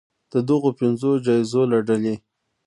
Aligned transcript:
د 0.31 0.33
دغو 0.49 0.69
پنځو 0.79 1.11
جایزو 1.25 1.61
له 1.71 1.79
ډلې 1.87 2.15